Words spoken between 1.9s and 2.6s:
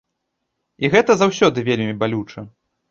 балюча.